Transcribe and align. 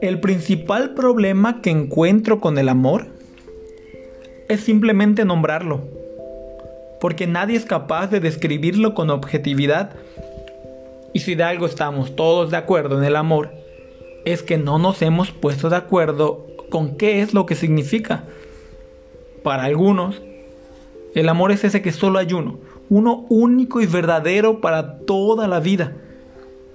El 0.00 0.20
principal 0.20 0.94
problema 0.94 1.62
que 1.62 1.70
encuentro 1.70 2.40
con 2.40 2.58
el 2.58 2.68
amor 2.68 3.06
es 4.48 4.60
simplemente 4.60 5.24
nombrarlo, 5.24 5.80
porque 7.00 7.26
nadie 7.26 7.56
es 7.56 7.64
capaz 7.64 8.08
de 8.08 8.20
describirlo 8.20 8.94
con 8.94 9.08
objetividad. 9.10 9.96
Y 11.12 11.20
si 11.20 11.34
de 11.34 11.44
algo 11.44 11.64
estamos 11.64 12.16
todos 12.16 12.50
de 12.50 12.58
acuerdo 12.58 12.98
en 12.98 13.04
el 13.04 13.16
amor, 13.16 13.50
es 14.24 14.42
que 14.42 14.58
no 14.58 14.78
nos 14.78 15.00
hemos 15.00 15.30
puesto 15.30 15.70
de 15.70 15.76
acuerdo 15.76 16.46
con 16.70 16.96
qué 16.96 17.22
es 17.22 17.32
lo 17.32 17.46
que 17.46 17.54
significa. 17.54 18.24
Para 19.42 19.64
algunos, 19.64 20.20
el 21.14 21.28
amor 21.28 21.52
es 21.52 21.64
ese 21.64 21.80
que 21.80 21.92
solo 21.92 22.18
hay 22.18 22.32
uno, 22.32 22.58
uno 22.90 23.26
único 23.28 23.80
y 23.80 23.86
verdadero 23.86 24.60
para 24.60 24.98
toda 24.98 25.48
la 25.48 25.60
vida 25.60 25.94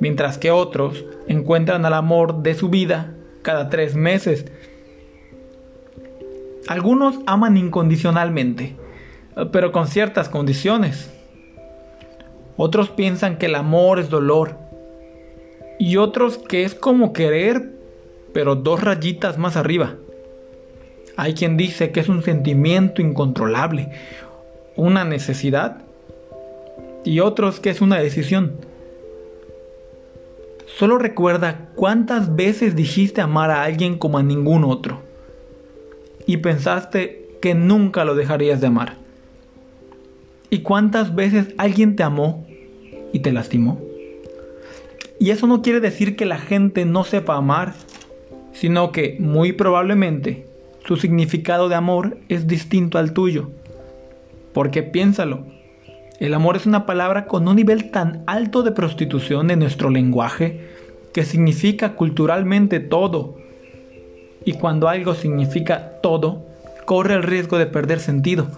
mientras 0.00 0.38
que 0.38 0.50
otros 0.50 1.04
encuentran 1.28 1.84
al 1.84 1.94
amor 1.94 2.42
de 2.42 2.54
su 2.54 2.68
vida 2.68 3.14
cada 3.42 3.68
tres 3.68 3.94
meses. 3.94 4.46
Algunos 6.66 7.18
aman 7.26 7.56
incondicionalmente, 7.56 8.76
pero 9.52 9.70
con 9.70 9.86
ciertas 9.86 10.28
condiciones. 10.28 11.12
Otros 12.56 12.90
piensan 12.90 13.38
que 13.38 13.46
el 13.46 13.54
amor 13.54 13.98
es 13.98 14.10
dolor. 14.10 14.56
Y 15.78 15.96
otros 15.96 16.36
que 16.36 16.64
es 16.64 16.74
como 16.74 17.12
querer, 17.12 17.72
pero 18.34 18.54
dos 18.54 18.82
rayitas 18.82 19.38
más 19.38 19.56
arriba. 19.56 19.96
Hay 21.16 21.34
quien 21.34 21.56
dice 21.56 21.90
que 21.90 22.00
es 22.00 22.08
un 22.08 22.22
sentimiento 22.22 23.00
incontrolable, 23.00 23.90
una 24.76 25.04
necesidad. 25.04 25.78
Y 27.04 27.20
otros 27.20 27.60
que 27.60 27.70
es 27.70 27.80
una 27.80 27.98
decisión. 27.98 28.52
Solo 30.78 30.98
recuerda 30.98 31.68
cuántas 31.74 32.36
veces 32.36 32.76
dijiste 32.76 33.20
amar 33.20 33.50
a 33.50 33.64
alguien 33.64 33.98
como 33.98 34.18
a 34.18 34.22
ningún 34.22 34.64
otro 34.64 35.00
y 36.26 36.38
pensaste 36.38 37.26
que 37.42 37.54
nunca 37.54 38.04
lo 38.04 38.14
dejarías 38.14 38.60
de 38.60 38.68
amar. 38.68 38.96
¿Y 40.48 40.60
cuántas 40.60 41.14
veces 41.14 41.48
alguien 41.58 41.96
te 41.96 42.02
amó 42.02 42.46
y 43.12 43.20
te 43.20 43.32
lastimó? 43.32 43.80
Y 45.18 45.30
eso 45.30 45.46
no 45.46 45.60
quiere 45.60 45.80
decir 45.80 46.16
que 46.16 46.24
la 46.24 46.38
gente 46.38 46.84
no 46.84 47.04
sepa 47.04 47.36
amar, 47.36 47.74
sino 48.52 48.90
que 48.90 49.16
muy 49.18 49.52
probablemente 49.52 50.46
su 50.86 50.96
significado 50.96 51.68
de 51.68 51.74
amor 51.74 52.18
es 52.28 52.46
distinto 52.46 52.98
al 52.98 53.12
tuyo. 53.12 53.50
Porque 54.52 54.82
piénsalo, 54.82 55.44
el 56.20 56.34
amor 56.34 56.56
es 56.56 56.66
una 56.66 56.84
palabra 56.84 57.24
con 57.24 57.48
un 57.48 57.56
nivel 57.56 57.90
tan 57.90 58.22
alto 58.26 58.62
de 58.62 58.72
prostitución 58.72 59.50
en 59.50 59.58
nuestro 59.58 59.88
lenguaje 59.88 60.68
que 61.14 61.24
significa 61.24 61.94
culturalmente 61.94 62.78
todo. 62.78 63.38
Y 64.44 64.52
cuando 64.52 64.88
algo 64.88 65.14
significa 65.14 65.98
todo, 66.02 66.44
corre 66.84 67.14
el 67.14 67.22
riesgo 67.22 67.56
de 67.56 67.64
perder 67.64 68.00
sentido. 68.00 68.48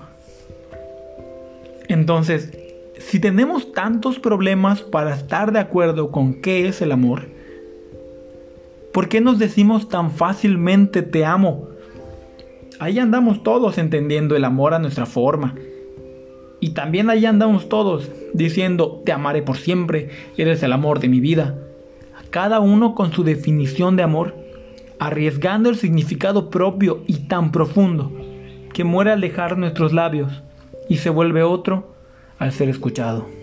Entonces, 1.86 2.50
si 2.98 3.20
tenemos 3.20 3.72
tantos 3.72 4.18
problemas 4.18 4.82
para 4.82 5.14
estar 5.14 5.52
de 5.52 5.60
acuerdo 5.60 6.10
con 6.10 6.40
qué 6.42 6.66
es 6.66 6.82
el 6.82 6.90
amor, 6.90 7.28
¿por 8.92 9.08
qué 9.08 9.20
nos 9.20 9.38
decimos 9.38 9.88
tan 9.88 10.10
fácilmente 10.10 11.02
te 11.02 11.24
amo? 11.24 11.68
Ahí 12.80 12.98
andamos 12.98 13.44
todos 13.44 13.78
entendiendo 13.78 14.34
el 14.34 14.44
amor 14.44 14.74
a 14.74 14.80
nuestra 14.80 15.06
forma 15.06 15.54
y 16.62 16.70
también 16.70 17.10
ahí 17.10 17.26
andamos 17.26 17.68
todos 17.68 18.08
diciendo, 18.34 19.02
te 19.04 19.10
amaré 19.10 19.42
por 19.42 19.56
siempre, 19.56 20.10
eres 20.36 20.62
el 20.62 20.72
amor 20.72 21.00
de 21.00 21.08
mi 21.08 21.18
vida. 21.18 21.58
Cada 22.30 22.60
uno 22.60 22.94
con 22.94 23.12
su 23.12 23.24
definición 23.24 23.96
de 23.96 24.04
amor, 24.04 24.36
arriesgando 25.00 25.70
el 25.70 25.76
significado 25.76 26.50
propio 26.50 27.02
y 27.08 27.26
tan 27.26 27.50
profundo 27.50 28.12
que 28.72 28.84
muere 28.84 29.10
al 29.10 29.20
dejar 29.20 29.58
nuestros 29.58 29.92
labios 29.92 30.44
y 30.88 30.98
se 30.98 31.10
vuelve 31.10 31.42
otro 31.42 31.96
al 32.38 32.52
ser 32.52 32.68
escuchado. 32.68 33.41